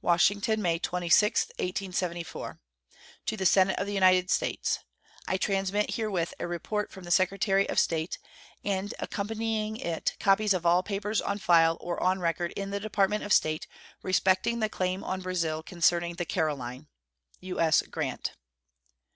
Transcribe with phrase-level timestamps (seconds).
[0.00, 2.58] WASHINGTON, May 26, 1874.
[3.26, 4.80] To the Senate of the United States:
[5.28, 8.18] I transmit herewith a report from the Secretary of State,
[8.64, 13.22] and accompanying it copies of all papers on file or on record in the Department
[13.22, 13.68] of State
[14.02, 16.88] respecting the claim on Brazil concerning the Caroline.
[17.38, 17.82] U.S.
[17.82, 18.32] GRANT.